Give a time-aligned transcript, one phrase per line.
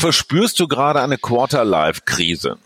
[0.00, 2.56] Verspürst du gerade eine Quarter-Life-Krise?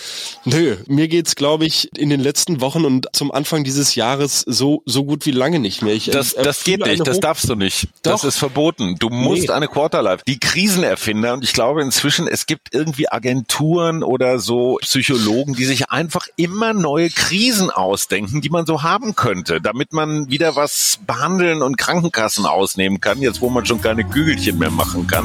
[0.44, 4.82] Nö, mir geht's, glaube ich, in den letzten Wochen und zum Anfang dieses Jahres so,
[4.86, 5.94] so gut wie lange nicht mehr.
[5.94, 7.88] Ich, das, das geht nicht, das darfst du nicht.
[8.02, 8.12] Doch.
[8.12, 8.96] Das ist verboten.
[9.00, 9.50] Du musst nee.
[9.50, 10.22] eine Quarter-Life.
[10.28, 15.90] Die Krisenerfinder, und ich glaube inzwischen, es gibt irgendwie Agenturen oder so Psychologen, die sich
[15.90, 21.62] einfach immer neue Krisen ausdenken, die man so haben könnte, damit man wieder was behandeln
[21.62, 25.24] und Krankenkassen ausnehmen kann, jetzt wo man schon keine Kügelchen mehr machen kann.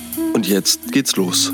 [0.33, 1.51] Und jetzt geht's los.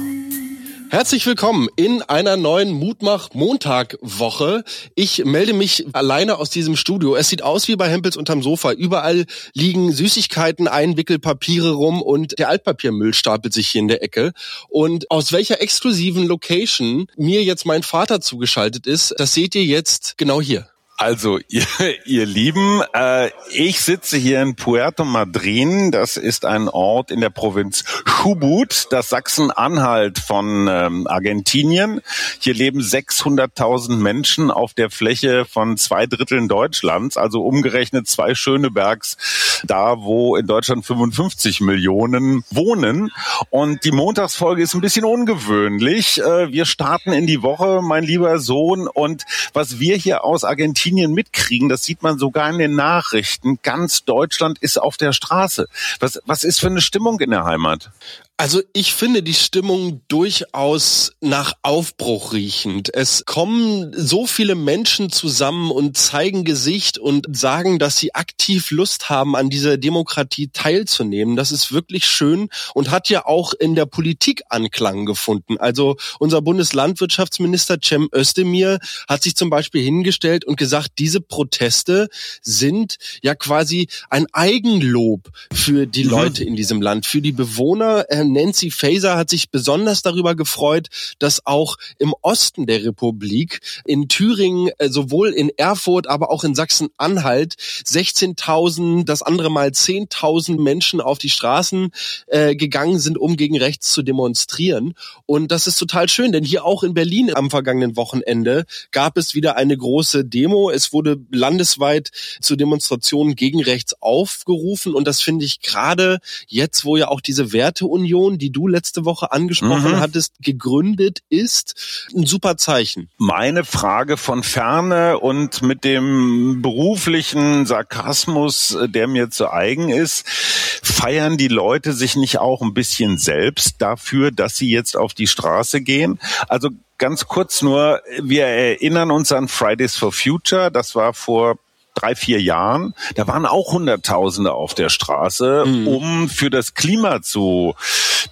[0.90, 4.63] Herzlich willkommen in einer neuen Mutmach-Montag-Woche.
[4.96, 7.16] Ich melde mich alleine aus diesem Studio.
[7.16, 8.71] Es sieht aus wie bei Hempels unterm Sofa.
[8.71, 14.32] Überall liegen Süßigkeiten, Einwickelpapiere rum und der Altpapiermüll stapelt sich hier in der Ecke.
[14.70, 20.18] Und aus welcher exklusiven Location mir jetzt mein Vater zugeschaltet ist, das seht ihr jetzt
[20.18, 20.70] genau hier.
[20.99, 21.63] Also, ihr,
[22.05, 25.91] ihr Lieben, äh, ich sitze hier in Puerto Madryn.
[25.91, 32.01] Das ist ein Ort in der Provinz Chubut, das Sachsen-Anhalt von ähm, Argentinien.
[32.39, 39.61] Hier leben 600.000 Menschen auf der Fläche von zwei Dritteln Deutschlands, also umgerechnet zwei Schönebergs,
[39.65, 43.11] da wo in Deutschland 55 Millionen wohnen.
[43.51, 46.20] Und die Montagsfolge ist ein bisschen ungewöhnlich.
[46.20, 48.87] Äh, wir starten in die Woche, mein lieber Sohn.
[48.87, 53.60] Und was wir hier aus Argentinien Argentinien mitkriegen, das sieht man sogar in den Nachrichten,
[53.62, 55.68] ganz Deutschland ist auf der Straße.
[55.99, 57.91] Was, was ist für eine Stimmung in der Heimat?
[58.40, 62.94] Also ich finde die Stimmung durchaus nach Aufbruch riechend.
[62.94, 69.09] Es kommen so viele Menschen zusammen und zeigen Gesicht und sagen, dass sie aktiv Lust
[69.09, 71.35] haben, an dieser Demokratie teilzunehmen.
[71.35, 75.57] Das ist wirklich schön und hat ja auch in der Politik Anklang gefunden.
[75.57, 82.07] Also unser Bundeslandwirtschaftsminister Cem Özdemir hat sich zum Beispiel hingestellt und gesagt, diese Proteste
[82.44, 86.11] sind ja quasi ein Eigenlob für die mhm.
[86.11, 90.88] Leute in diesem Land, für die Bewohner Nancy Faeser hat sich besonders darüber gefreut,
[91.19, 96.55] dass auch im Osten der Republik, in Thüringen, äh, sowohl in Erfurt, aber auch in
[96.55, 101.91] Sachsen-Anhalt, 16.000, das andere Mal 10.000 Menschen auf die Straßen
[102.27, 104.93] äh, gegangen sind, um gegen rechts zu demonstrieren.
[105.25, 109.35] Und das ist total schön, denn hier auch in Berlin am vergangenen Wochenende gab es
[109.35, 110.69] wieder eine große Demo.
[110.69, 112.11] Es wurde landesweit
[112.41, 114.93] zu Demonstrationen gegen rechts aufgerufen.
[114.93, 119.05] Und das finde ich gerade jetzt, wo ja auch diese Werteunion Union, die du letzte
[119.05, 120.00] Woche angesprochen mhm.
[120.00, 123.09] hattest, gegründet ist, ein super Zeichen.
[123.17, 131.38] Meine Frage von ferne und mit dem beruflichen Sarkasmus, der mir zu eigen ist, feiern
[131.38, 135.81] die Leute sich nicht auch ein bisschen selbst dafür, dass sie jetzt auf die Straße
[135.81, 136.19] gehen?
[136.47, 141.57] Also ganz kurz nur, wir erinnern uns an Fridays for Future, das war vor
[141.97, 145.88] drei, vier Jahren, da waren auch Hunderttausende auf der Straße, mhm.
[145.88, 147.75] um für das Klima zu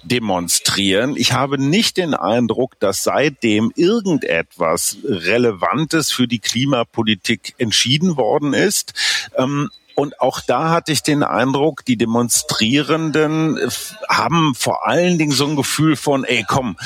[0.02, 1.16] demonstrieren.
[1.16, 8.92] Ich habe nicht den Eindruck, dass seitdem irgendetwas Relevantes für die Klimapolitik entschieden worden ist.
[9.36, 13.68] Ähm, und auch da hatte ich den Eindruck, die Demonstrierenden äh,
[14.10, 16.76] haben vor allen Dingen so ein Gefühl von, ey, komm,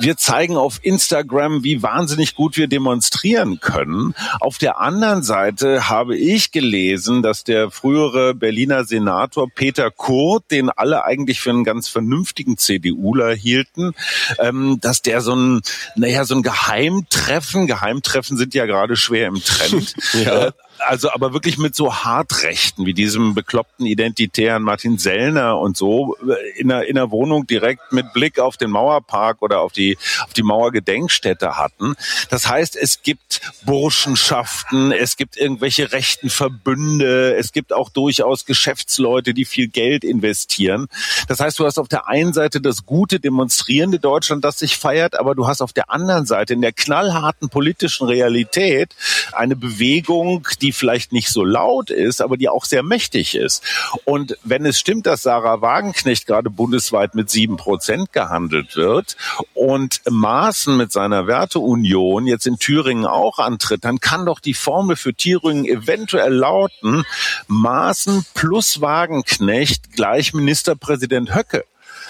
[0.00, 4.14] wir zeigen auf Instagram, wie wahnsinnig gut wir demonstrieren können.
[4.40, 10.70] Auf der anderen Seite habe ich gelesen, dass der frühere Berliner Senator Peter Kurt, den
[10.70, 13.92] alle eigentlich für einen ganz vernünftigen CDUler hielten,
[14.38, 15.60] ähm, dass der so ein,
[15.96, 20.52] naja, so ein Geheimtreffen, Geheimtreffen sind ja gerade schwer im Trend, ja.
[20.78, 26.60] Also aber wirklich mit so Hartrechten wie diesem bekloppten Identitären Martin Sellner und so äh,
[26.60, 30.32] in einer, in einer Wohnung direkt mit Blick auf den Mauerpark oder auf die, auf
[30.32, 31.94] die Mauergedenkstätte hatten.
[32.30, 39.34] Das heißt, es gibt Burschenschaften, es gibt irgendwelche rechten Verbünde, es gibt auch durchaus Geschäftsleute,
[39.34, 40.86] die viel Geld investieren.
[41.28, 45.18] Das heißt, du hast auf der einen Seite das gute demonstrierende Deutschland, das sich feiert,
[45.18, 48.94] aber du hast auf der anderen Seite in der knallharten politischen Realität
[49.32, 53.62] eine Bewegung, die vielleicht nicht so laut ist, aber die auch sehr mächtig ist.
[54.04, 59.16] Und wenn es stimmt, dass Sarah Wagenknecht gerade bundesweit mit sieben Prozent gehandelt wird
[59.52, 64.96] und Maaßen mit seiner Werteunion jetzt in Thüringen auch antritt, dann kann doch die Formel
[64.96, 67.04] für Thüringen eventuell lauten,
[67.46, 71.64] Maaßen plus Wagenknecht gleich Ministerpräsident Höcke.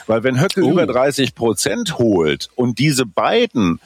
[0.06, 0.71] Weil wenn Höcke oh.
[0.71, 3.81] über 30 Prozent holt und diese beiden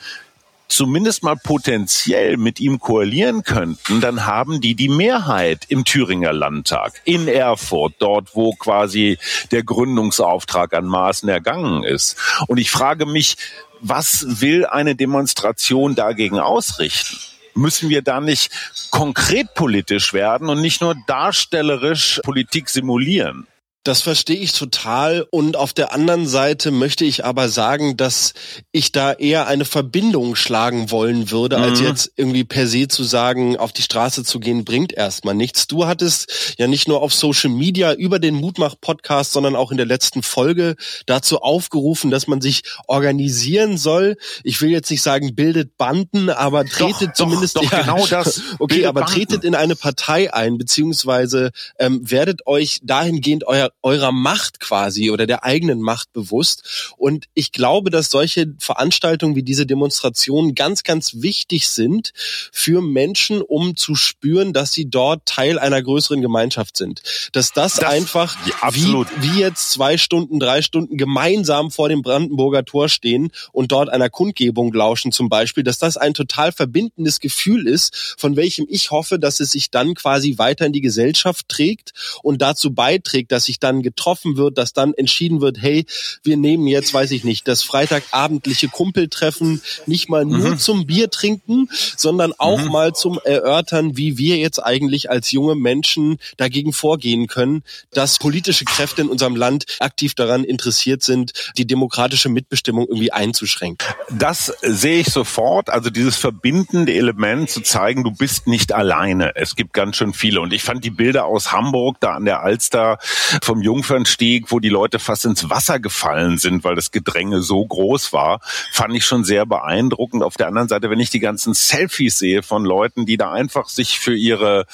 [0.68, 7.00] zumindest mal potenziell mit ihm koalieren könnten, dann haben die die Mehrheit im Thüringer Landtag,
[7.04, 9.18] in Erfurt, dort wo quasi
[9.50, 12.16] der Gründungsauftrag an Maßen ergangen ist.
[12.46, 13.36] Und ich frage mich,
[13.80, 17.16] was will eine Demonstration dagegen ausrichten?
[17.54, 18.52] Müssen wir da nicht
[18.90, 23.46] konkret politisch werden und nicht nur darstellerisch Politik simulieren?
[23.84, 25.26] Das verstehe ich total.
[25.30, 28.34] Und auf der anderen Seite möchte ich aber sagen, dass
[28.72, 31.64] ich da eher eine Verbindung schlagen wollen würde, mhm.
[31.64, 35.68] als jetzt irgendwie per se zu sagen, auf die Straße zu gehen, bringt erstmal nichts.
[35.68, 39.86] Du hattest ja nicht nur auf Social Media über den Mutmach-Podcast, sondern auch in der
[39.86, 40.76] letzten Folge
[41.06, 44.16] dazu aufgerufen, dass man sich organisieren soll.
[44.42, 48.06] Ich will jetzt nicht sagen, bildet Banden, aber tretet doch, zumindest doch, doch ja, genau
[48.06, 48.42] das.
[48.58, 49.14] Okay, aber Banden.
[49.14, 55.26] tretet in eine Partei ein, beziehungsweise ähm, werdet euch dahingehend euer eurer Macht quasi oder
[55.26, 56.92] der eigenen Macht bewusst.
[56.96, 62.12] Und ich glaube, dass solche Veranstaltungen wie diese Demonstrationen ganz, ganz wichtig sind
[62.52, 67.02] für Menschen, um zu spüren, dass sie dort Teil einer größeren Gemeinschaft sind.
[67.32, 72.02] Dass das, das einfach ja, wie, wie jetzt zwei Stunden, drei Stunden gemeinsam vor dem
[72.02, 77.20] Brandenburger Tor stehen und dort einer Kundgebung lauschen zum Beispiel, dass das ein total verbindendes
[77.20, 81.48] Gefühl ist, von welchem ich hoffe, dass es sich dann quasi weiter in die Gesellschaft
[81.48, 81.92] trägt
[82.22, 85.86] und dazu beiträgt, dass sich dann getroffen wird, dass dann entschieden wird, hey,
[86.22, 90.58] wir nehmen jetzt, weiß ich nicht, das Freitagabendliche Kumpeltreffen nicht mal nur mhm.
[90.58, 92.72] zum Bier trinken, sondern auch mhm.
[92.72, 97.62] mal zum Erörtern, wie wir jetzt eigentlich als junge Menschen dagegen vorgehen können,
[97.92, 103.86] dass politische Kräfte in unserem Land aktiv daran interessiert sind, die demokratische Mitbestimmung irgendwie einzuschränken.
[104.10, 105.70] Das sehe ich sofort.
[105.70, 109.34] Also dieses verbindende Element zu zeigen, du bist nicht alleine.
[109.36, 110.40] Es gibt ganz schön viele.
[110.40, 112.98] Und ich fand die Bilder aus Hamburg da an der Alster
[113.48, 118.12] vom Jungfernstieg, wo die Leute fast ins Wasser gefallen sind, weil das Gedränge so groß
[118.12, 118.42] war,
[118.72, 120.22] fand ich schon sehr beeindruckend.
[120.22, 123.70] Auf der anderen Seite, wenn ich die ganzen Selfies sehe von Leuten, die da einfach
[123.70, 124.66] sich für ihre,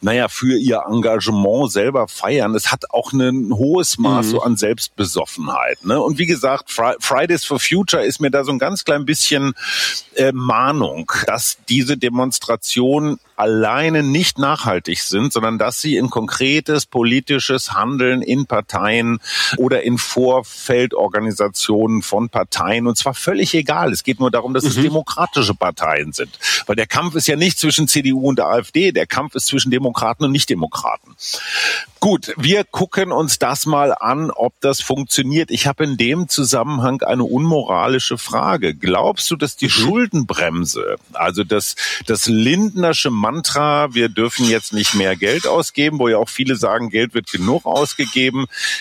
[0.00, 4.30] naja, für ihr Engagement selber feiern, es hat auch ein hohes Maß mhm.
[4.30, 5.84] so an Selbstbesoffenheit.
[5.84, 6.00] Ne?
[6.00, 9.52] Und wie gesagt, Fridays for Future ist mir da so ein ganz klein bisschen
[10.14, 17.72] äh, Mahnung, dass diese Demonstration alleine nicht nachhaltig sind, sondern dass sie in konkretes politisches
[17.72, 19.18] Handeln in Parteien
[19.56, 23.92] oder in Vorfeldorganisationen von Parteien und zwar völlig egal.
[23.92, 24.70] Es geht nur darum, dass mhm.
[24.70, 26.38] es demokratische Parteien sind.
[26.66, 30.24] Weil der Kampf ist ja nicht zwischen CDU und AfD, der Kampf ist zwischen Demokraten
[30.24, 31.14] und Nichtdemokraten.
[32.00, 35.52] Gut, wir gucken uns das mal an, ob das funktioniert.
[35.52, 38.74] Ich habe in dem Zusammenhang eine unmoralische Frage.
[38.74, 39.70] Glaubst du, dass die mhm.
[39.70, 41.76] Schuldenbremse, also das,
[42.06, 46.90] das Lindnersche Mantra, wir dürfen jetzt nicht mehr Geld ausgeben, wo ja auch viele sagen,
[46.90, 47.92] Geld wird genug ausgegeben,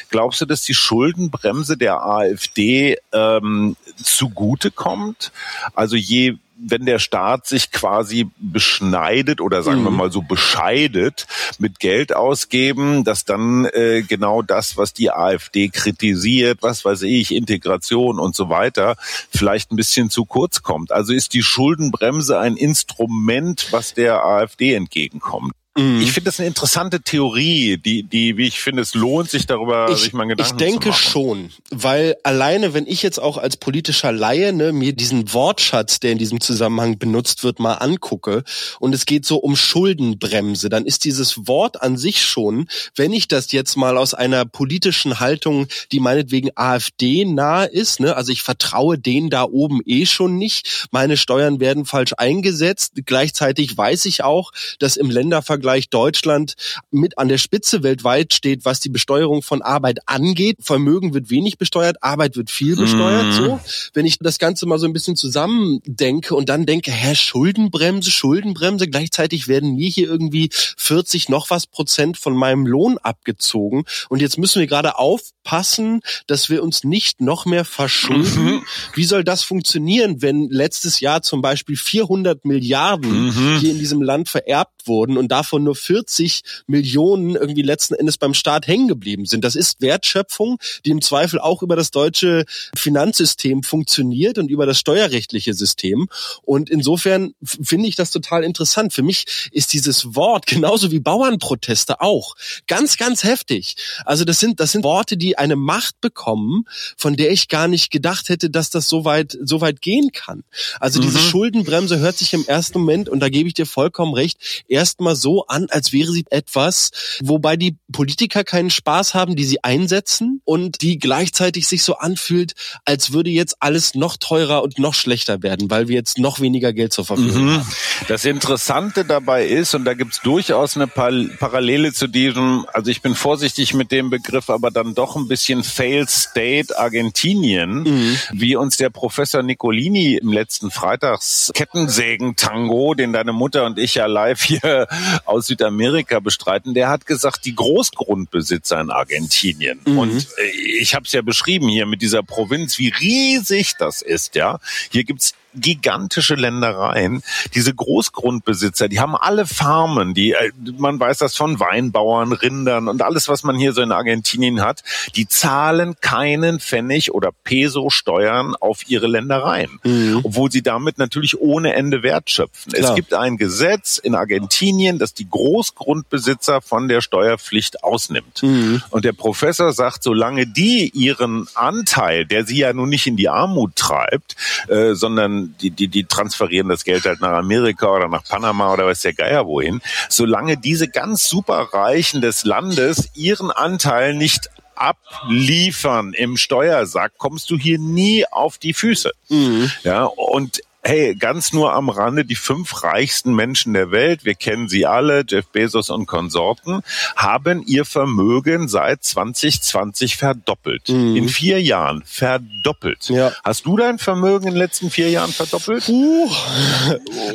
[0.10, 5.32] glaubst du, dass die Schuldenbremse der AfD ähm, zugute kommt?
[5.74, 9.86] Also je wenn der Staat sich quasi beschneidet oder sagen mhm.
[9.86, 11.26] wir mal so bescheidet
[11.58, 17.34] mit Geld ausgeben, dass dann äh, genau das, was die AfD kritisiert, was weiß ich,
[17.34, 18.96] Integration und so weiter,
[19.32, 20.92] vielleicht ein bisschen zu kurz kommt.
[20.92, 25.54] Also ist die Schuldenbremse ein Instrument, was der AfD entgegenkommt.
[25.78, 26.02] Mhm.
[26.02, 29.88] Ich finde das eine interessante Theorie, die, die, wie ich finde, es lohnt sich darüber,
[29.90, 34.12] ich, sich mal Gedanken Ich denke schon, weil alleine, wenn ich jetzt auch als politischer
[34.12, 38.44] Laie ne, mir diesen Wortschatz, der in diesem Zusammenhang benutzt wird, mal angucke
[38.82, 43.30] und es geht so um Schuldenbremse, dann ist dieses Wort an sich schon, wenn ich
[43.30, 48.42] das jetzt mal aus einer politischen Haltung, die meinetwegen AfD nahe ist, ne, also ich
[48.42, 54.26] vertraue denen da oben eh schon nicht, meine Steuern werden falsch eingesetzt, gleichzeitig weiß ich
[54.26, 56.56] auch, dass im Ländervergleich Vergleich Deutschland
[56.90, 60.58] mit an der Spitze weltweit steht, was die Besteuerung von Arbeit angeht.
[60.60, 63.28] Vermögen wird wenig besteuert, Arbeit wird viel besteuert.
[63.28, 63.32] Mhm.
[63.32, 63.60] So,
[63.94, 68.88] wenn ich das Ganze mal so ein bisschen zusammendenke und dann denke, hä, Schuldenbremse, Schuldenbremse,
[68.88, 74.40] gleichzeitig werden mir hier irgendwie 40 noch was Prozent von meinem Lohn abgezogen und jetzt
[74.40, 78.46] müssen wir gerade aufpassen, dass wir uns nicht noch mehr verschulden.
[78.46, 78.64] Mhm.
[78.96, 83.60] Wie soll das funktionieren, wenn letztes Jahr zum Beispiel 400 Milliarden mhm.
[83.60, 88.18] hier in diesem Land vererbt wurden und davon davon nur 40 Millionen irgendwie letzten Endes
[88.18, 89.44] beim Staat hängen geblieben sind.
[89.44, 94.80] Das ist Wertschöpfung, die im Zweifel auch über das deutsche Finanzsystem funktioniert und über das
[94.80, 96.08] steuerrechtliche System.
[96.44, 98.94] Und insofern finde ich das total interessant.
[98.94, 102.36] Für mich ist dieses Wort genauso wie Bauernproteste auch
[102.68, 103.76] ganz, ganz heftig.
[104.06, 106.66] Also das sind, das sind Worte, die eine Macht bekommen,
[106.96, 110.44] von der ich gar nicht gedacht hätte, dass das so weit, so weit gehen kann.
[110.80, 111.06] Also mhm.
[111.06, 115.16] diese Schuldenbremse hört sich im ersten Moment, und da gebe ich dir vollkommen recht, erstmal
[115.16, 119.64] so so an, als wäre sie etwas, wobei die Politiker keinen Spaß haben, die sie
[119.64, 122.54] einsetzen und die gleichzeitig sich so anfühlt,
[122.86, 126.74] als würde jetzt alles noch teurer und noch schlechter werden, weil wir jetzt noch weniger
[126.74, 127.54] Geld zur Verfügung mhm.
[127.58, 127.72] haben.
[128.08, 133.16] Das Interessante dabei ist, und da gibt's durchaus eine Parallele zu diesem, also ich bin
[133.16, 138.18] vorsichtig mit dem Begriff, aber dann doch ein bisschen Failed State Argentinien, mhm.
[138.32, 144.06] wie uns der Professor Nicolini im letzten Freitags Kettensägen-Tango, den deine Mutter und ich ja
[144.06, 144.88] live hier
[145.32, 149.80] aus Südamerika bestreiten, der hat gesagt, die Großgrundbesitzer in Argentinien.
[149.86, 149.98] Mhm.
[149.98, 154.36] Und äh, ich habe es ja beschrieben hier mit dieser Provinz, wie riesig das ist,
[154.36, 154.60] ja.
[154.92, 157.24] Hier gibt's gigantische Ländereien.
[157.54, 163.02] Diese Großgrundbesitzer, die haben alle Farmen, die äh, man weiß das von Weinbauern, Rindern und
[163.02, 164.84] alles, was man hier so in Argentinien hat,
[165.16, 170.22] die zahlen keinen Pfennig oder Peso Steuern auf ihre Ländereien, mhm.
[170.24, 172.74] obwohl sie damit natürlich ohne Ende Wert schöpfen.
[172.74, 172.90] Klar.
[172.90, 178.44] Es gibt ein Gesetz in Argentinien, das die Großgrundbesitzer von der Steuerpflicht ausnimmt.
[178.44, 178.82] Mhm.
[178.90, 183.30] Und der Professor sagt, solange die ihren Anteil, der sie ja nun nicht in die
[183.30, 184.36] Armut treibt,
[184.68, 188.86] äh, sondern die, die, die transferieren das Geld halt nach Amerika oder nach Panama oder
[188.86, 189.82] weiß der Geier wohin.
[190.10, 197.78] Solange diese ganz superreichen des Landes ihren Anteil nicht abliefern im Steuersack, kommst du hier
[197.78, 199.12] nie auf die Füße.
[199.30, 199.72] Mhm.
[199.84, 204.68] Ja, und hey, ganz nur am Rande, die fünf reichsten Menschen der Welt, wir kennen
[204.68, 206.82] sie alle, Jeff Bezos und Konsorten,
[207.16, 210.90] haben ihr Vermögen seit 2020 verdoppelt.
[210.90, 211.16] Mhm.
[211.16, 213.10] In vier Jahren verdoppelt.
[213.10, 213.32] Ja.
[213.44, 215.88] Hast du dein Vermögen in den letzten vier Jahren verdoppelt?
[215.88, 216.30] Uh.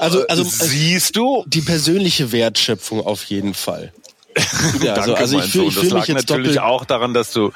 [0.01, 3.93] Also, also siehst du die persönliche Wertschöpfung auf jeden Fall.
[4.83, 7.53] Ja, also, Danke, also ich fühle fühl mich jetzt natürlich auch daran, dass du,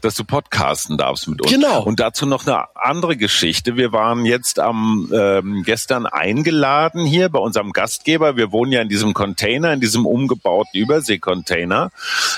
[0.00, 1.50] dass du podcasten darfst mit uns.
[1.50, 1.82] Genau.
[1.82, 3.76] Und dazu noch eine andere Geschichte.
[3.76, 8.36] Wir waren jetzt am ähm, gestern eingeladen hier bei unserem Gastgeber.
[8.36, 11.90] Wir wohnen ja in diesem Container, in diesem umgebauten Überseekontainer.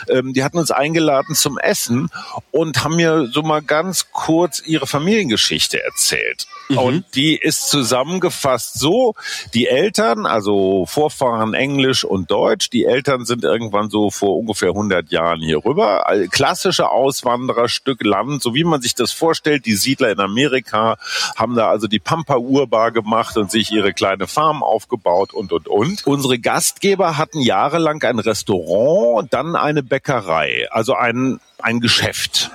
[0.09, 2.09] Ähm, die hatten uns eingeladen zum Essen
[2.51, 6.47] und haben mir so mal ganz kurz ihre Familiengeschichte erzählt.
[6.69, 6.79] Mhm.
[6.79, 9.15] Und die ist zusammengefasst so:
[9.53, 14.69] Die Eltern, also Vorfahren Englisch und Deutsch, die Eltern sind irgendwann waren so vor ungefähr
[14.69, 16.05] 100 Jahren hier rüber.
[16.31, 19.67] Klassische Auswanderer, Stück Land, so wie man sich das vorstellt.
[19.67, 20.97] Die Siedler in Amerika
[21.37, 25.69] haben da also die Pampa urbar gemacht und sich ihre kleine Farm aufgebaut und, und,
[25.69, 26.07] und.
[26.07, 32.51] Unsere Gastgeber hatten jahrelang ein Restaurant dann eine Bäckerei, also ein, ein Geschäft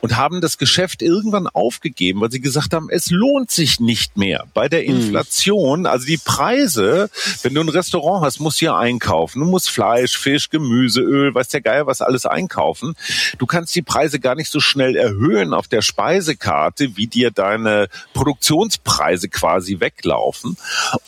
[0.00, 4.44] und haben das Geschäft irgendwann aufgegeben, weil sie gesagt haben, es lohnt sich nicht mehr.
[4.54, 4.96] Bei der hm.
[4.96, 7.10] Inflation, also die Preise,
[7.42, 9.40] wenn du ein Restaurant hast, musst du ja einkaufen.
[9.40, 12.94] Du musst Fleisch, Fisch, Gemüse, Öl, weiß der Geier was alles einkaufen.
[13.38, 17.88] Du kannst die Preise gar nicht so schnell erhöhen auf der Speisekarte, wie dir deine
[18.14, 20.56] Produktionspreise quasi weglaufen.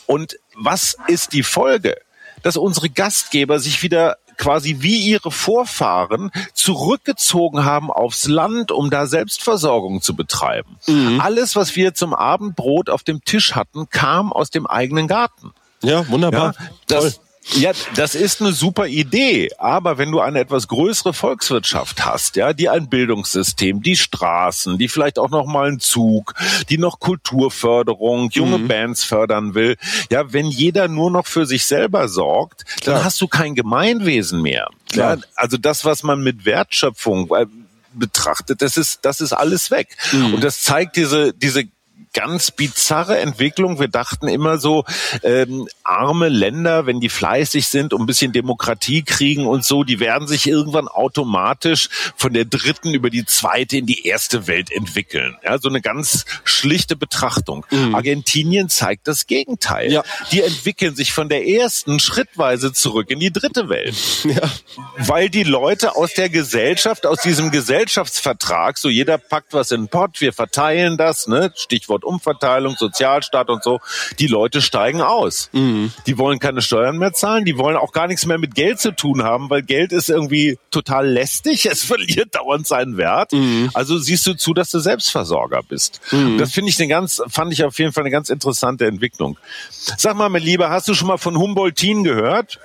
[0.05, 1.97] Und was ist die Folge?
[2.41, 9.05] dass unsere Gastgeber sich wieder quasi wie ihre Vorfahren zurückgezogen haben aufs Land, um da
[9.05, 10.77] Selbstversorgung zu betreiben.
[10.87, 11.21] Mhm.
[11.21, 15.51] Alles, was wir zum Abendbrot auf dem Tisch hatten, kam aus dem eigenen Garten.
[15.83, 16.55] Ja, wunderbar.
[16.57, 17.21] Ja, das,
[17.53, 19.49] ja, das ist eine super Idee.
[19.57, 24.87] Aber wenn du eine etwas größere Volkswirtschaft hast, ja, die ein Bildungssystem, die Straßen, die
[24.87, 26.35] vielleicht auch noch mal einen Zug,
[26.69, 28.67] die noch Kulturförderung, junge mhm.
[28.67, 29.77] Bands fördern will,
[30.11, 32.97] ja, wenn jeder nur noch für sich selber sorgt, Klar.
[32.97, 34.69] dann hast du kein Gemeinwesen mehr.
[34.93, 37.45] Ja, also das, was man mit Wertschöpfung äh,
[37.93, 39.95] betrachtet, das ist, das ist alles weg.
[40.11, 40.35] Mhm.
[40.35, 41.65] Und das zeigt diese, diese
[42.13, 43.79] ganz bizarre Entwicklung.
[43.79, 44.83] Wir dachten immer so,
[45.23, 49.99] ähm, arme Länder, wenn die fleißig sind und ein bisschen Demokratie kriegen und so, die
[49.99, 55.37] werden sich irgendwann automatisch von der dritten über die zweite in die erste Welt entwickeln.
[55.43, 57.65] Ja, so eine ganz schlichte Betrachtung.
[57.69, 57.95] Mhm.
[57.95, 59.91] Argentinien zeigt das Gegenteil.
[59.91, 60.03] Ja.
[60.31, 63.95] Die entwickeln sich von der ersten schrittweise zurück in die dritte Welt.
[64.29, 64.51] Ja.
[64.97, 69.87] Weil die Leute aus der Gesellschaft, aus diesem Gesellschaftsvertrag, so jeder packt was in den
[69.87, 71.51] Pott, wir verteilen das, ne?
[71.55, 73.79] Stichwort Stichwort Umverteilung, Sozialstaat und so,
[74.19, 75.49] die Leute steigen aus.
[75.53, 75.91] Mhm.
[76.05, 78.91] Die wollen keine Steuern mehr zahlen, die wollen auch gar nichts mehr mit Geld zu
[78.91, 83.31] tun haben, weil Geld ist irgendwie total lästig, es verliert dauernd seinen Wert.
[83.31, 83.69] Mhm.
[83.73, 86.01] Also siehst du zu, dass du Selbstversorger bist.
[86.11, 86.37] Mhm.
[86.37, 89.37] Das finde ich eine ganz, fand ich auf jeden Fall eine ganz interessante Entwicklung.
[89.69, 92.59] Sag mal, mein Lieber, hast du schon mal von Humboldtin gehört?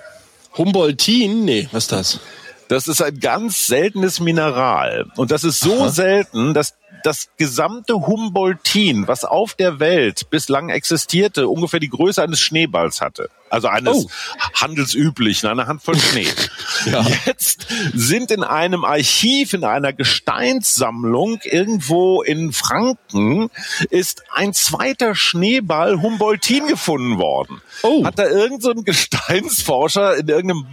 [0.57, 1.45] Humboldtin?
[1.45, 2.19] Nee, was ist das?
[2.67, 5.05] Das ist ein ganz seltenes Mineral.
[5.17, 5.89] Und das ist so Aha.
[5.89, 6.73] selten, dass
[7.05, 13.29] das gesamte Humboldtin, was auf der Welt bislang existierte, ungefähr die Größe eines Schneeballs hatte.
[13.49, 14.09] Also eines oh.
[14.55, 16.27] handelsüblichen, eine Handvoll Schnee.
[16.91, 17.05] ja.
[17.25, 23.49] Jetzt sind in einem Archiv, in einer Gesteinssammlung irgendwo in Franken,
[23.89, 27.61] ist ein zweiter Schneeball Humboldtin gefunden worden.
[27.83, 28.03] Oh.
[28.03, 30.65] Hat da irgendein so Gesteinsforscher in irgendeinem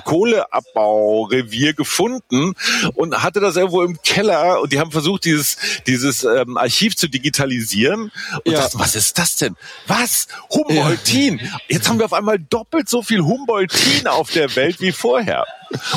[0.00, 2.54] Kohleabbaurevier gefunden
[2.94, 7.08] und hatte das irgendwo im Keller und die haben versucht, dieses, dieses ähm, Archiv zu
[7.08, 8.10] digitalisieren.
[8.44, 8.60] Und ja.
[8.60, 9.56] das, was ist das denn?
[9.86, 10.28] Was?
[10.50, 11.40] Humboldtin.
[11.68, 15.46] Jetzt haben wir auf einmal doppelt so viel Humboldtin auf der Welt wie vorher.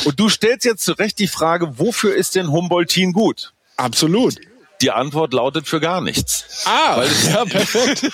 [0.06, 3.54] Und du stellst jetzt zurecht die Frage, wofür ist denn Humboldtin gut?
[3.78, 4.36] Absolut.
[4.84, 6.66] Die Antwort lautet für gar nichts.
[6.66, 8.12] Ah, ja, perfekt.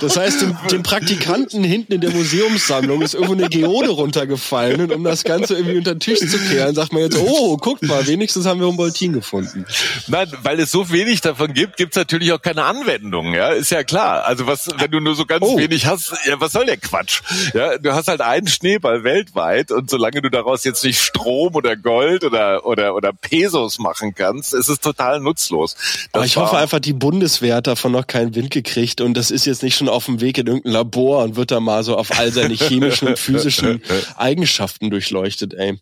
[0.00, 4.92] Das heißt, dem, dem, Praktikanten hinten in der Museumssammlung ist irgendwo eine Geode runtergefallen und
[4.92, 8.06] um das Ganze irgendwie unter den Tisch zu kehren, sagt man jetzt, oh, guckt mal,
[8.06, 9.66] wenigstens haben wir Humboldtin gefunden.
[10.06, 13.72] Nein, weil es so wenig davon gibt, gibt es natürlich auch keine Anwendung, ja, ist
[13.72, 14.24] ja klar.
[14.24, 15.58] Also was, wenn du nur so ganz oh.
[15.58, 17.22] wenig hast, ja, was soll der Quatsch?
[17.54, 21.76] Ja, du hast halt einen Schneeball weltweit und solange du daraus jetzt nicht Strom oder
[21.76, 25.74] Gold oder, oder, oder Pesos machen kannst, ist es total nutzlos.
[26.12, 29.46] Aber ich hoffe einfach, die Bundeswehr hat davon noch keinen Wind gekriegt und das ist
[29.46, 32.18] jetzt nicht schon auf dem Weg in irgendein Labor und wird da mal so auf
[32.18, 33.82] all seine chemischen und physischen
[34.16, 35.78] Eigenschaften durchleuchtet, ey.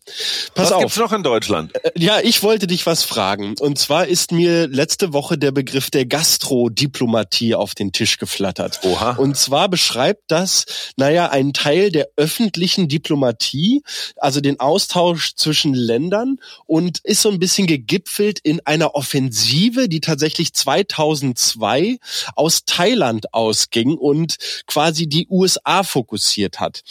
[0.53, 0.81] Pass was auf.
[0.81, 1.75] gibt's noch in Deutschland?
[1.75, 3.55] Äh, ja, ich wollte dich was fragen.
[3.59, 8.79] Und zwar ist mir letzte Woche der Begriff der Gastrodiplomatie auf den Tisch geflattert.
[8.83, 9.11] Oha.
[9.11, 10.65] Und zwar beschreibt das,
[10.95, 13.83] naja, einen Teil der öffentlichen Diplomatie,
[14.17, 19.99] also den Austausch zwischen Ländern und ist so ein bisschen gegipfelt in einer Offensive, die
[19.99, 20.12] tatsächlich
[20.53, 21.97] 2002
[22.35, 26.83] aus Thailand ausging und quasi die USA fokussiert hat.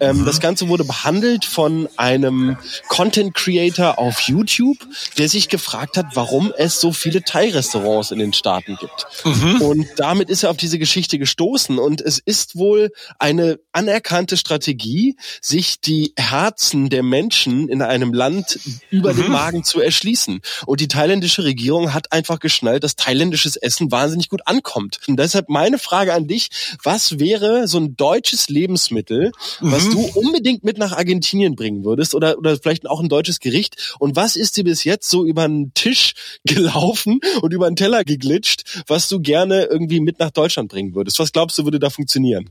[0.00, 0.24] Ähm, mhm.
[0.24, 2.56] Das Ganze wurde behandelt von einem
[2.88, 4.78] Content Creator auf YouTube,
[5.16, 9.06] der sich gefragt hat, warum es so viele Thai-Restaurants in den Staaten gibt.
[9.24, 9.60] Mhm.
[9.62, 15.16] Und damit ist er auf diese Geschichte gestoßen und es ist wohl eine anerkannte Strategie,
[15.40, 18.58] sich die Herzen der Menschen in einem Land
[18.90, 19.22] über mhm.
[19.22, 20.40] den Magen zu erschließen.
[20.66, 24.98] Und die thailändische Regierung hat einfach geschnallt, geschnallt, dass thailändisches Essen wahnsinnig gut ankommt.
[25.06, 26.48] Und deshalb meine Frage an dich,
[26.82, 29.92] was wäre so ein deutsches Lebensmittel, was mhm.
[29.92, 33.96] du unbedingt mit nach Argentinien bringen würdest oder, oder vielleicht auch ein deutsches Gericht?
[33.98, 38.04] Und was ist dir bis jetzt so über einen Tisch gelaufen und über einen Teller
[38.04, 41.18] geglitscht, was du gerne irgendwie mit nach Deutschland bringen würdest?
[41.18, 42.50] Was glaubst du, würde da funktionieren?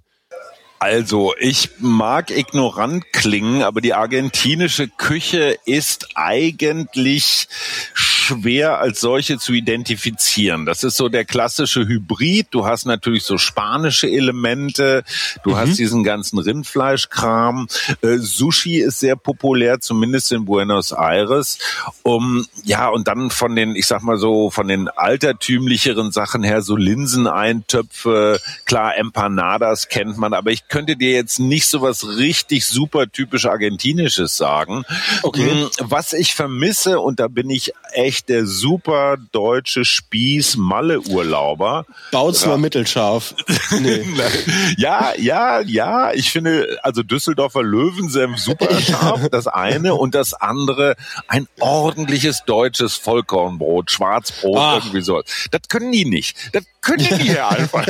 [0.79, 7.47] Also, ich mag ignorant klingen, aber die argentinische Küche ist eigentlich
[8.27, 10.65] schwer als solche zu identifizieren.
[10.65, 12.47] Das ist so der klassische Hybrid.
[12.51, 15.03] Du hast natürlich so spanische Elemente,
[15.43, 15.55] du mhm.
[15.57, 17.67] hast diesen ganzen Rindfleischkram.
[18.01, 21.59] Äh, Sushi ist sehr populär, zumindest in Buenos Aires.
[22.03, 26.61] Um, ja, und dann von den, ich sag mal so, von den altertümlicheren Sachen her,
[26.61, 32.65] so Linseneintöpfe, klar, Empanadas kennt man, aber ich könnte dir jetzt nicht so was richtig
[32.65, 34.83] super typisch argentinisches sagen.
[35.23, 35.49] Okay.
[35.49, 41.85] Hm, was ich vermisse, und da bin ich echt echt der super deutsche Spieß Malle-Urlauber.
[42.11, 43.35] Baut's mal mittelscharf.
[43.79, 44.05] Nee.
[44.77, 46.13] ja, ja, ja.
[46.13, 49.93] Ich finde, also Düsseldorfer Löwensenf super scharf, das eine.
[49.93, 50.95] Und das andere,
[51.27, 54.75] ein ordentliches deutsches Vollkornbrot, Schwarzbrot, Ach.
[54.77, 55.21] irgendwie so.
[55.51, 56.37] Das können die nicht.
[56.53, 56.63] Das
[56.95, 57.87] die nicht einfach.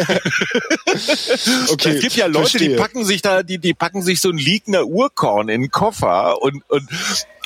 [1.70, 2.70] okay, es gibt ja Leute, verstehe.
[2.70, 6.42] die packen sich da, die, die packen sich so ein liegender Urkorn in den Koffer
[6.42, 6.90] und, und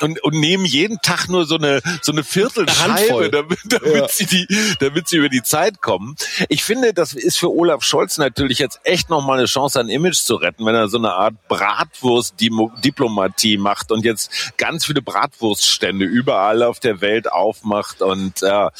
[0.02, 4.08] und, und nehmen jeden Tag nur so eine so eine Viertelscheibe, damit, damit ja.
[4.08, 4.48] sie die,
[4.80, 6.16] damit sie über die Zeit kommen.
[6.48, 9.88] Ich finde, das ist für Olaf Scholz natürlich jetzt echt noch mal eine Chance, ein
[9.88, 16.04] Image zu retten, wenn er so eine Art Bratwurst-Diplomatie macht und jetzt ganz viele Bratwurststände
[16.04, 18.72] überall auf der Welt aufmacht und ja,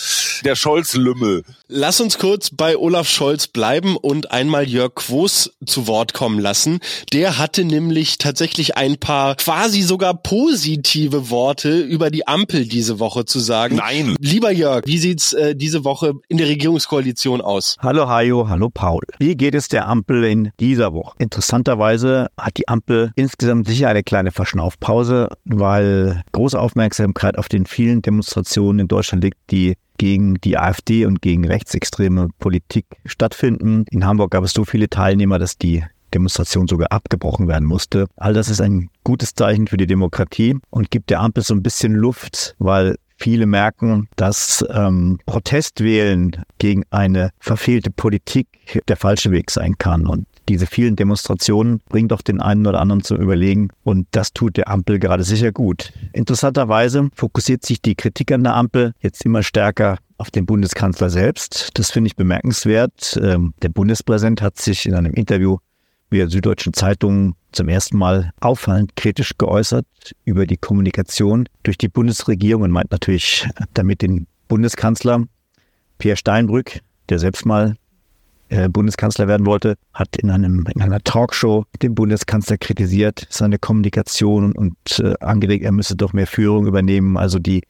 [0.45, 1.45] der Scholz-Lümmel.
[1.75, 6.81] Lass uns kurz bei Olaf Scholz bleiben und einmal Jörg Quos zu Wort kommen lassen.
[7.15, 13.25] Der hatte nämlich tatsächlich ein paar quasi sogar positive Worte über die Ampel diese Woche
[13.25, 13.77] zu sagen.
[13.77, 14.17] Nein.
[14.21, 17.79] Lieber Jörg, wie sieht's äh, diese Woche in der Regierungskoalition aus?
[17.81, 19.01] Hallo Hajo, hallo Paul.
[19.19, 21.15] Wie geht es der Ampel in dieser Woche?
[21.17, 28.03] Interessanterweise hat die Ampel insgesamt sicher eine kleine Verschnaufpause, weil große Aufmerksamkeit auf den vielen
[28.03, 33.85] Demonstrationen in Deutschland liegt, die gegen die AfD und gegen rechtsextreme Politik stattfinden.
[33.93, 38.09] In Hamburg gab es so viele Teilnehmer, dass die Demonstration sogar abgebrochen werden musste.
[38.17, 41.63] All das ist ein gutes Zeichen für die Demokratie und gibt der Ampel so ein
[41.63, 48.49] bisschen Luft, weil viele merken, dass ähm, Protestwählen gegen eine verfehlte Politik
[48.89, 50.07] der falsche Weg sein kann.
[50.07, 54.57] Und diese vielen Demonstrationen bringen doch den einen oder anderen zum Überlegen und das tut
[54.57, 55.93] der Ampel gerade sicher gut.
[56.13, 61.71] Interessanterweise fokussiert sich die Kritik an der Ampel jetzt immer stärker auf den Bundeskanzler selbst.
[61.75, 63.21] Das finde ich bemerkenswert.
[63.23, 65.59] Ähm, der Bundespräsident hat sich in einem Interview
[66.19, 69.87] der Süddeutschen Zeitung zum ersten Mal auffallend kritisch geäußert
[70.25, 75.25] über die Kommunikation durch die Bundesregierung und meint natürlich damit den Bundeskanzler
[75.99, 77.77] Pierre Steinbrück, der selbst mal
[78.49, 84.53] äh, Bundeskanzler werden wollte, hat in, einem, in einer Talkshow den Bundeskanzler kritisiert, seine Kommunikation
[84.53, 87.17] und äh, angeregt, er müsse doch mehr Führung übernehmen.
[87.17, 87.63] Also die,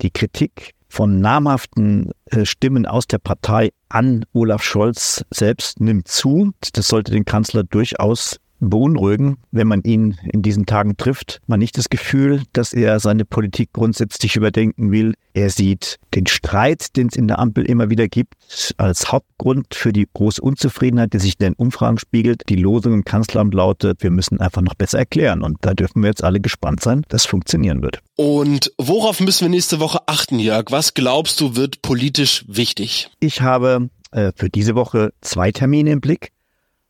[0.00, 6.52] die Kritik von namhaften äh, Stimmen aus der Partei an Olaf Scholz selbst nimmt zu.
[6.72, 11.40] Das sollte den Kanzler durchaus beunruhigen, wenn man ihn in diesen Tagen trifft.
[11.46, 15.14] Man nicht das Gefühl, dass er seine Politik grundsätzlich überdenken will.
[15.32, 18.34] Er sieht den Streit, den es in der Ampel immer wieder gibt,
[18.76, 22.42] als Hauptgrund für die große Unzufriedenheit, die sich in den Umfragen spiegelt.
[22.48, 25.42] Die Losung im Kanzleramt lautet, wir müssen einfach noch besser erklären.
[25.42, 28.00] Und da dürfen wir jetzt alle gespannt sein, dass es funktionieren wird.
[28.16, 30.66] Und worauf müssen wir nächste Woche achten, Jörg?
[30.70, 33.10] Was glaubst du wird politisch wichtig?
[33.20, 36.32] Ich habe äh, für diese Woche zwei Termine im Blick.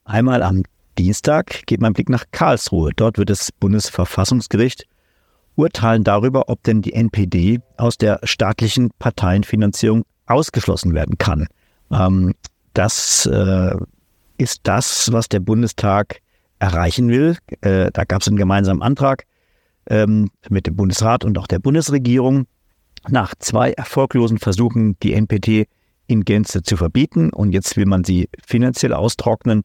[0.05, 0.63] Einmal am
[1.01, 2.91] Dienstag geht mein Blick nach Karlsruhe.
[2.95, 4.85] Dort wird das Bundesverfassungsgericht
[5.57, 11.47] urteilen darüber, ob denn die NPD aus der staatlichen Parteienfinanzierung ausgeschlossen werden kann.
[11.91, 12.35] Ähm,
[12.75, 13.75] das äh,
[14.37, 16.21] ist das, was der Bundestag
[16.59, 17.39] erreichen will.
[17.63, 19.25] Äh, da gab es einen gemeinsamen Antrag
[19.87, 22.47] ähm, mit dem Bundesrat und auch der Bundesregierung.
[23.09, 25.67] Nach zwei erfolglosen Versuchen, die NPD
[26.09, 29.63] in Gänze zu verbieten und jetzt will man sie finanziell austrocknen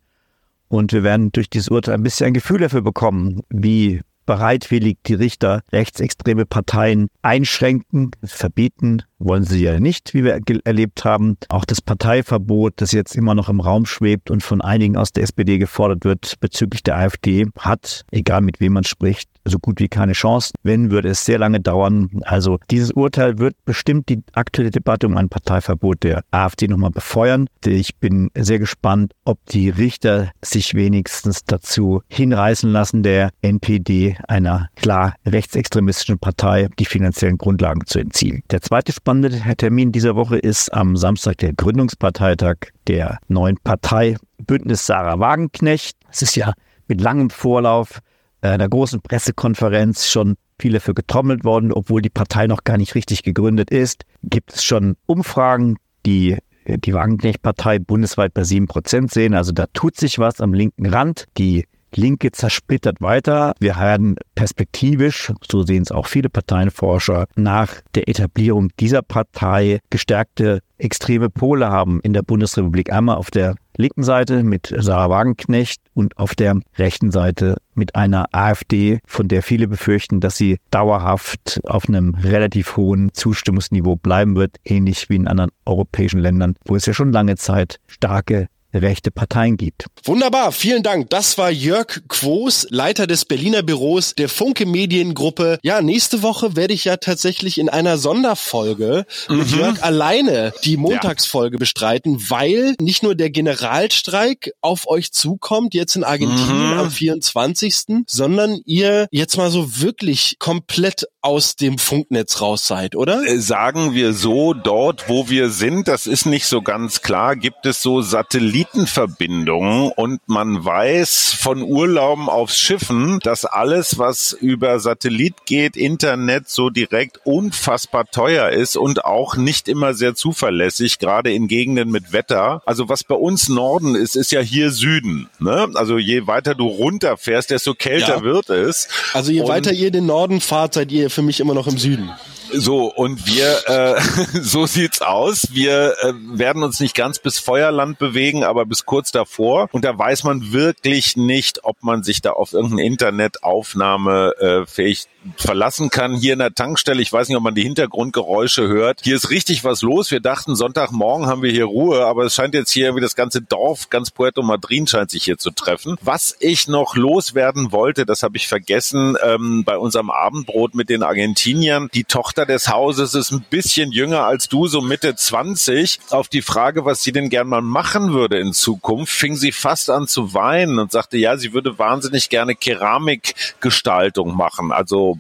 [0.68, 5.14] und wir werden durch dieses Urteil ein bisschen ein Gefühl dafür bekommen, wie bereitwillig die
[5.14, 11.38] Richter rechtsextreme Parteien einschränken, verbieten, wollen sie ja nicht, wie wir erlebt haben.
[11.50, 15.24] Auch das Parteiverbot, das jetzt immer noch im Raum schwebt und von einigen aus der
[15.24, 19.88] SPD gefordert wird bezüglich der AfD, hat, egal mit wem man spricht, so gut wie
[19.88, 20.52] keine Chance.
[20.64, 22.10] Wenn, würde es sehr lange dauern.
[22.24, 27.48] Also dieses Urteil wird bestimmt die aktuelle Debatte um ein Parteiverbot der AfD nochmal befeuern.
[27.66, 34.70] Ich bin sehr gespannt, ob die Richter sich wenigstens dazu hinreißen lassen, der NPD, einer
[34.76, 38.42] klar rechtsextremistischen Partei, die finanziellen Grundlagen zu entziehen.
[38.52, 42.56] Der zweite spannende Termin dieser Woche ist am Samstag der Gründungsparteitag
[42.88, 45.96] der neuen Partei Bündnis Sarah Wagenknecht.
[46.10, 46.54] Es ist ja
[46.88, 48.00] mit langem Vorlauf
[48.42, 52.96] äh, einer großen Pressekonferenz schon viele für getrommelt worden, obwohl die Partei noch gar nicht
[52.96, 54.06] richtig gegründet ist.
[54.24, 59.36] Gibt es schon Umfragen, die die Wagenknecht-Partei bundesweit bei sieben Prozent sehen.
[59.36, 61.26] Also da tut sich was am linken Rand.
[61.38, 63.54] Die Linke zersplittert weiter.
[63.60, 70.62] Wir werden perspektivisch, so sehen es auch viele Parteienforscher, nach der Etablierung dieser Partei gestärkte
[70.78, 72.92] extreme Pole haben in der Bundesrepublik.
[72.92, 78.28] Einmal auf der linken Seite mit Sarah Wagenknecht und auf der rechten Seite mit einer
[78.32, 84.58] AfD, von der viele befürchten, dass sie dauerhaft auf einem relativ hohen Zustimmungsniveau bleiben wird,
[84.64, 89.58] ähnlich wie in anderen europäischen Ländern, wo es ja schon lange Zeit starke rechte Parteien
[89.58, 89.86] gibt.
[90.04, 91.10] Wunderbar, vielen Dank.
[91.10, 95.60] Das war Jörg Quos, Leiter des Berliner Büros der Funke Mediengruppe.
[95.64, 99.38] Ja, nächste Woche werde ich ja tatsächlich in einer Sonderfolge mhm.
[99.38, 101.60] mit Jörg alleine die Montagsfolge ja.
[101.60, 106.80] bestreiten, weil nicht nur der Generalstreik auf euch zukommt, jetzt in Argentinien mhm.
[106.80, 113.24] am 24., sondern ihr jetzt mal so wirklich komplett aus dem Funknetz raus seid, oder?
[113.26, 117.66] Äh, sagen wir so, dort, wo wir sind, das ist nicht so ganz klar, gibt
[117.66, 125.46] es so Satellitenverbindungen und man weiß von Urlauben auf Schiffen, dass alles, was über Satellit
[125.48, 131.48] geht, Internet so direkt unfassbar teuer ist und auch nicht immer sehr zuverlässig, gerade in
[131.48, 132.62] Gegenden mit Wetter.
[132.68, 135.28] Also was bei uns Norden ist, ist ja hier Süden.
[135.40, 135.70] Ne?
[135.74, 138.24] Also je weiter du runterfährst, desto kälter ja.
[138.24, 138.88] wird es.
[139.14, 141.78] Also je und weiter ihr den Norden fahrt, seid ihr für mich immer noch im
[141.78, 142.12] Süden.
[142.52, 144.02] So, und wir, äh,
[144.42, 145.48] so sieht's aus.
[145.52, 149.68] Wir äh, werden uns nicht ganz bis Feuerland bewegen, aber bis kurz davor.
[149.72, 155.08] Und da weiß man wirklich nicht, ob man sich da auf irgendeine Internetaufnahme äh, fähig
[155.38, 156.16] verlassen kann.
[156.16, 159.02] Hier in der Tankstelle, ich weiß nicht, ob man die Hintergrundgeräusche hört.
[159.04, 160.12] Hier ist richtig was los.
[160.12, 163.42] Wir dachten, Sonntagmorgen haben wir hier Ruhe, aber es scheint jetzt hier wie das ganze
[163.42, 165.98] Dorf, ganz Puerto Madryn scheint sich hier zu treffen.
[166.02, 171.04] Was ich noch loswerden wollte, das habe ich vergessen, ähm, bei unserem Abendbrot mit den
[171.04, 171.90] Argentiniern.
[171.94, 176.00] Die Tochter des Hauses ist ein bisschen jünger als du, so Mitte 20.
[176.10, 179.90] Auf die Frage, was sie denn gern mal machen würde in Zukunft, fing sie fast
[179.90, 184.72] an zu weinen und sagte, ja, sie würde wahnsinnig gerne Keramikgestaltung machen.
[184.72, 185.15] Also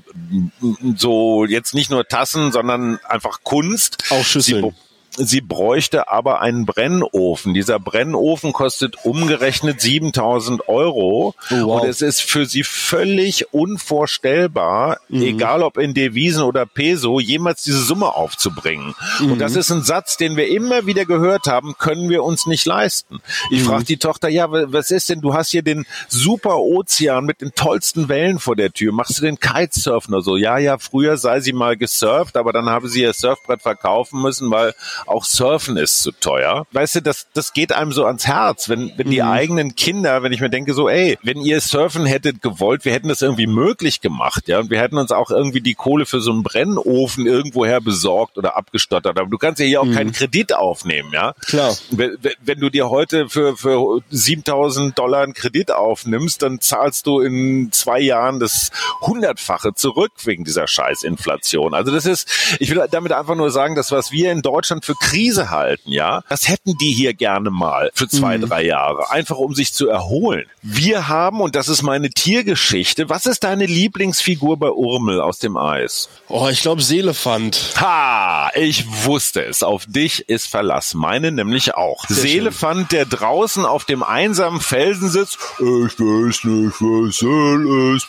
[0.96, 4.04] so jetzt nicht nur Tassen, sondern einfach Kunst.
[4.10, 4.64] Auch Schüsseln.
[4.64, 4.85] Sie,
[5.18, 7.54] sie bräuchte aber einen Brennofen.
[7.54, 11.34] Dieser Brennofen kostet umgerechnet 7000 Euro.
[11.52, 11.82] Oh, wow.
[11.82, 15.22] Und es ist für sie völlig unvorstellbar, mhm.
[15.22, 18.96] egal ob in Devisen oder Peso, jemals diese Summe aufzubringen.
[19.20, 19.34] Mhm.
[19.34, 22.66] Und das ist ein Satz, den wir immer wieder gehört haben, können wir uns nicht
[22.66, 23.20] leisten.
[23.52, 23.66] Ich mhm.
[23.66, 27.54] frage die Tochter, ja, was ist denn, du hast hier den super Ozean mit den
[27.54, 28.92] tollsten Wellen vor der Tür.
[28.92, 30.38] Machst du den Kitesurfen oder so?
[30.38, 34.52] Ja, ja, früher sei sie mal gesurft, aber dann habe sie ihr Surfbrett verkaufen müssen,
[34.52, 34.74] weil
[35.08, 36.66] auch Surfen ist zu teuer.
[36.72, 39.28] Weißt du, das, das geht einem so ans Herz, wenn, wenn die mhm.
[39.28, 43.08] eigenen Kinder, wenn ich mir denke so, ey, wenn ihr Surfen hättet gewollt, wir hätten
[43.08, 46.32] das irgendwie möglich gemacht, ja, und wir hätten uns auch irgendwie die Kohle für so
[46.32, 49.20] einen Brennofen irgendwoher besorgt oder abgestottert.
[49.20, 49.96] Aber du kannst ja hier auch mhm.
[49.96, 51.34] keinen Kredit aufnehmen, ja.
[51.46, 51.76] Klar.
[51.92, 57.20] Wenn, wenn du dir heute für, für 7000 Dollar einen Kredit aufnimmst, dann zahlst du
[57.20, 61.74] in zwei Jahren das hundertfache zurück wegen dieser Scheißinflation.
[61.74, 64.95] Also das ist, ich will damit einfach nur sagen, das, was wir in Deutschland für
[65.00, 68.48] Krise halten, ja, das hätten die hier gerne mal für zwei, mhm.
[68.48, 70.46] drei Jahre, einfach um sich zu erholen.
[70.62, 75.58] Wir haben, und das ist meine Tiergeschichte, was ist deine Lieblingsfigur bei Urmel aus dem
[75.58, 76.10] Eis?
[76.28, 77.74] Oh, ich glaube Seelefant.
[77.80, 79.62] Ha, ich wusste es.
[79.62, 80.94] Auf dich ist Verlass.
[80.94, 82.06] Meine nämlich auch.
[82.08, 82.98] Sehr Seelefant, schön.
[82.98, 85.38] der draußen auf dem einsamen Felsen sitzt.
[85.60, 85.66] Ich
[86.00, 88.08] weiß nicht, was soll es.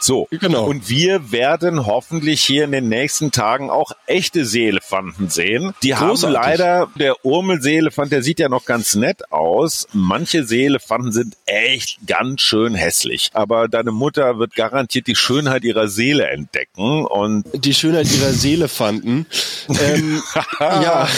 [0.00, 0.28] So.
[0.30, 0.64] Genau.
[0.64, 5.74] Und wir werden hoffentlich hier in den nächsten Tagen auch echte Seelefanten sehen.
[5.82, 9.86] Die haben leider, der Urmelseelefant, der sieht ja noch ganz nett aus.
[9.92, 13.30] Manche Seelefanten sind echt ganz schön hässlich.
[13.32, 18.68] Aber deine Mutter wird garantiert die Schönheit ihrer Seele entdecken und die Schönheit ihrer Seele
[18.68, 19.26] fanden.
[19.68, 20.22] ähm,
[20.60, 21.08] ja.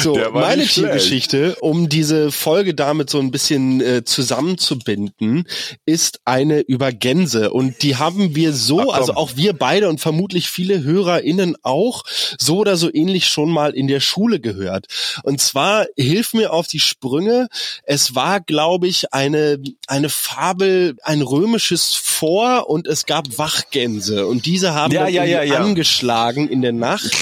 [0.00, 5.46] so, meine Tiergeschichte, um diese Folge damit so ein bisschen äh, zusammenzubinden,
[5.86, 7.50] ist eine über Gänse.
[7.52, 12.04] Und die haben wir so, Ach, also auch wir beide und vermutlich viele HörerInnen auch,
[12.38, 14.86] so oder so ähnlich schon mal in der Schule gehört.
[15.24, 17.48] Und zwar, hilf mir auf die Sprünge,
[17.84, 24.26] es war, glaube ich, eine, eine Fabel, ein römisches Vor und es gab Wachgänse.
[24.26, 27.12] Und diese haben ja, ja, ja, angeschlagen in der Nacht,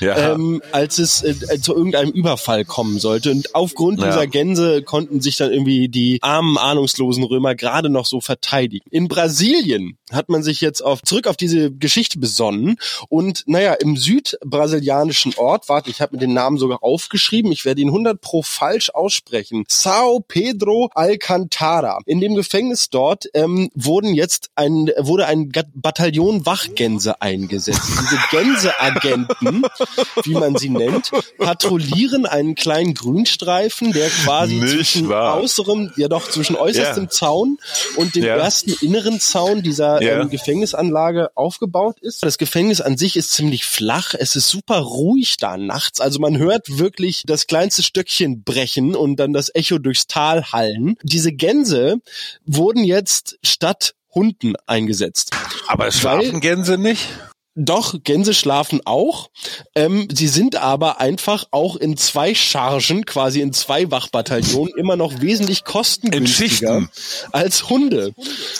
[0.00, 3.30] ähm, als es äh, zu irgendeinem Überfall kommen sollte.
[3.30, 8.20] Und aufgrund dieser Gänse konnten sich dann irgendwie die armen, ahnungslosen Römer gerade noch so
[8.20, 8.84] verteidigen.
[8.90, 12.76] In Brasilien hat man sich jetzt auf, zurück auf diese Geschichte besonnen
[13.08, 17.80] und naja, im südbrasilianischen Ort, warte, ich habe mir den Namen sogar aufgeschrieben, ich werde
[17.80, 21.98] ihn 100 pro falsch aussprechen, Sao Pedro Alcantara.
[22.06, 27.82] In dem Gefängnis dort ähm, wurden jetzt ein, wurde ein Bataillon Wachgänse eingesetzt.
[28.00, 29.62] Diese Gänseagenten,
[30.24, 35.40] wie man sie nennt, patrouillieren einen kleinen Grünstreifen, der quasi Nicht zwischen wahr.
[35.40, 37.10] äußerem, ja doch, zwischen äußerstem ja.
[37.10, 37.58] Zaun
[37.96, 38.36] und dem ja.
[38.36, 40.20] ersten inneren Zaun dieser ja.
[40.20, 42.22] ähm, Gefängnisanlage aufgebaut ist.
[42.22, 44.14] Das Gefängnis an sich ist ziemlich flach.
[44.18, 46.00] Es ist super ruhig da nachts.
[46.00, 50.96] Also man hört wirklich das kleinste Stöckchen brechen und dann das Echo durchs Tal hallen.
[51.02, 51.96] Diese Gänse
[52.44, 55.30] wurden jetzt statt Hunden eingesetzt.
[55.66, 57.06] Aber schlafen Gänse nicht?
[57.54, 59.30] Doch, Gänse schlafen auch.
[59.74, 65.20] Ähm, sie sind aber einfach auch in zwei Chargen, quasi in zwei Wachbataillonen, immer noch
[65.20, 66.88] wesentlich kostengünstiger
[67.32, 68.14] als Hunde.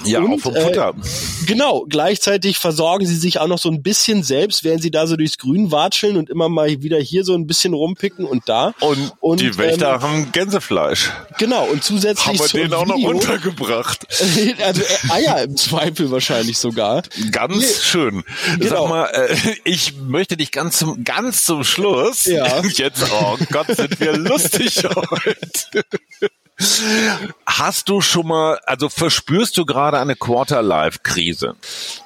[0.05, 0.91] Ja, Und, auch vom Futter.
[0.91, 5.07] Äh, genau, gleichzeitig versorgen sie sich auch noch so ein bisschen selbst, während sie da
[5.07, 8.75] so durchs Grün watscheln und immer mal wieder hier so ein bisschen rumpicken und da.
[8.81, 11.11] Und, und die Wächter ähm, haben Gänsefleisch.
[11.39, 14.07] Genau, und zusätzlich haben wir den auch noch untergebracht.
[14.65, 17.03] also äh, Eier im Zweifel wahrscheinlich sogar.
[17.31, 18.25] Ganz Hier, schön.
[18.59, 22.25] Genau sag mal, äh, ich möchte dich ganz zum, ganz zum Schluss.
[22.25, 22.63] Ja.
[22.65, 25.85] Jetzt, oh Gott, sind wir lustig heute.
[27.47, 31.57] Hast du schon mal, also verspürst du gerade eine Quarter-Life-Krise?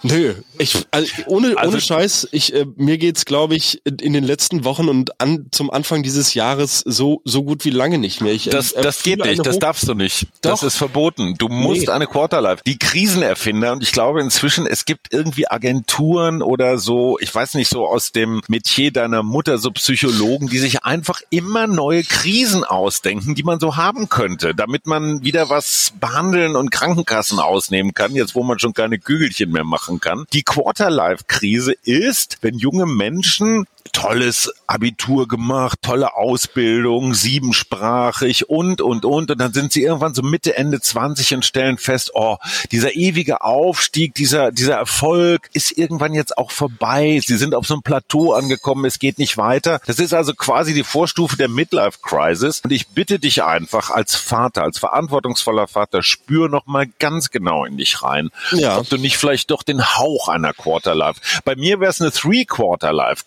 [0.03, 4.25] Nö, ich, also ohne, also, ohne Scheiß, ich, äh, mir geht's, glaube ich, in den
[4.25, 8.33] letzten Wochen und an, zum Anfang dieses Jahres so, so gut wie lange nicht mehr.
[8.33, 10.29] Ich, das, äh, das geht nicht, das darfst du nicht.
[10.43, 10.53] Doch.
[10.53, 11.35] Das ist verboten.
[11.37, 11.89] Du musst nee.
[11.89, 12.63] eine Quarter-Life.
[12.65, 17.69] Die Krisenerfinder, und ich glaube inzwischen, es gibt irgendwie Agenturen oder so, ich weiß nicht,
[17.69, 23.35] so aus dem Metier deiner Mutter, so Psychologen, die sich einfach immer neue Krisen ausdenken,
[23.35, 28.15] die man so haben könnte könnte, damit man wieder was behandeln und Krankenkassen ausnehmen kann,
[28.15, 30.27] jetzt wo man schon keine Kügelchen mehr machen kann.
[30.33, 39.31] Die Quarterlife-Krise ist, wenn junge Menschen tolles Abitur gemacht, tolle Ausbildung, siebensprachig und, und, und.
[39.31, 42.37] Und dann sind sie irgendwann so Mitte, Ende 20 und stellen fest, oh,
[42.73, 47.21] dieser ewige Aufstieg, dieser, dieser Erfolg ist irgendwann jetzt auch vorbei.
[47.25, 49.81] Sie sind auf so einem Plateau angekommen, es geht nicht weiter.
[49.87, 52.61] Das ist also quasi die Vorstufe der Midlife Crisis.
[52.65, 57.65] Und ich bitte dich einfach als Vater, als verantwortungsvoller Vater, spür noch mal ganz genau
[57.65, 58.31] in dich rein.
[58.53, 58.79] Ja.
[58.79, 61.21] Ob du nicht vielleicht doch den Hauch einer Quarterlife.
[61.45, 63.25] Bei mir wäre es eine Three-Quarter-Life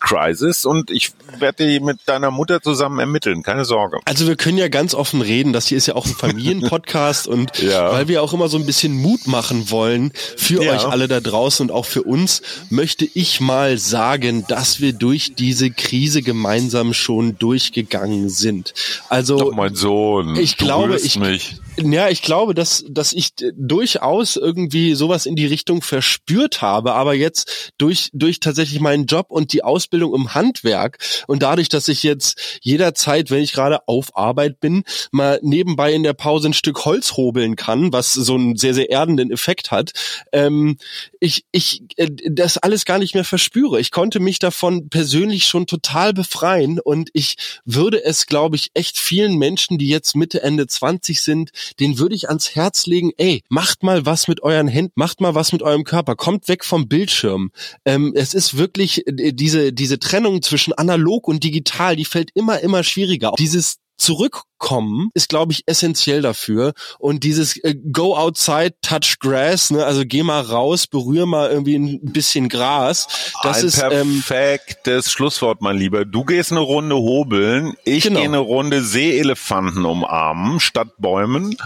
[0.00, 3.98] Crisis und ich werde die mit deiner Mutter zusammen ermitteln, keine Sorge.
[4.04, 7.58] Also wir können ja ganz offen reden, das hier ist ja auch ein Familienpodcast und
[7.58, 7.92] ja.
[7.92, 10.72] weil wir auch immer so ein bisschen Mut machen wollen für ja.
[10.72, 15.34] euch alle da draußen und auch für uns, möchte ich mal sagen, dass wir durch
[15.34, 18.74] diese Krise gemeinsam schon durchgegangen sind.
[19.08, 21.56] Also Doch mein Sohn, ich glaube, ich mich.
[21.80, 27.14] Ja, ich glaube, dass, dass ich durchaus irgendwie sowas in die Richtung verspürt habe, aber
[27.14, 32.02] jetzt durch, durch tatsächlich meinen Job und die Ausbildung im Handwerk und dadurch, dass ich
[32.02, 36.84] jetzt jederzeit, wenn ich gerade auf Arbeit bin, mal nebenbei in der Pause ein Stück
[36.84, 39.92] Holz hobeln kann, was so einen sehr, sehr erdenden Effekt hat,
[40.32, 40.78] ähm,
[41.20, 43.78] ich, ich äh, das alles gar nicht mehr verspüre.
[43.78, 48.98] Ich konnte mich davon persönlich schon total befreien und ich würde es, glaube ich, echt
[48.98, 53.42] vielen Menschen, die jetzt Mitte, Ende 20 sind, den würde ich ans Herz legen, ey,
[53.48, 56.88] macht mal was mit euren Händen, macht mal was mit eurem Körper, kommt weg vom
[56.88, 57.50] Bildschirm.
[57.84, 62.60] Ähm, es ist wirklich äh, diese, diese Trennung zwischen analog und digital, die fällt immer,
[62.60, 63.32] immer schwieriger.
[63.38, 66.72] Dieses zurück kommen, ist, glaube ich, essentiell dafür.
[66.98, 71.76] Und dieses äh, Go outside, touch grass, ne, also geh mal raus, berühr mal irgendwie
[71.76, 73.32] ein bisschen Gras.
[73.42, 76.04] Das ein ist ähm, perfektes ähm, Schlusswort, mein Lieber.
[76.04, 78.18] Du gehst eine Runde hobeln, ich genau.
[78.18, 81.56] gehe eine Runde Seeelefanten umarmen statt Bäumen.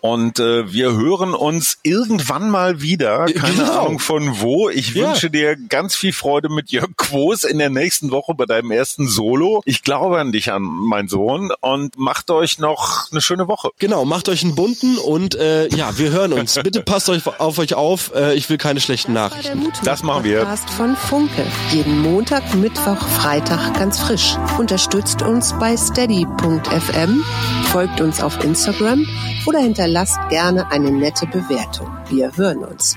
[0.00, 3.26] Und äh, wir hören uns irgendwann mal wieder.
[3.26, 3.80] Keine genau.
[3.80, 4.68] Ahnung von wo.
[4.68, 5.08] Ich ja.
[5.08, 9.08] wünsche dir ganz viel Freude mit Jörg Quos in der nächsten Woche bei deinem ersten
[9.08, 9.62] Solo.
[9.64, 11.50] Ich glaube an dich an, mein Sohn.
[11.60, 13.70] Und macht euch noch eine schöne Woche.
[13.78, 16.54] Genau, macht euch einen bunten und äh, ja, wir hören uns.
[16.62, 18.14] Bitte passt euch auf euch auf.
[18.14, 19.72] Äh, ich will keine schlechten Nachrichten.
[19.84, 20.40] Das machen wir.
[20.40, 21.46] Podcast von Funke.
[21.70, 24.36] Jeden Montag, Mittwoch, Freitag ganz frisch.
[24.58, 27.24] Unterstützt uns bei steady.fm,
[27.64, 29.06] folgt uns auf Instagram
[29.46, 31.88] oder hinterlasst gerne eine nette Bewertung.
[32.08, 32.96] Wir hören uns.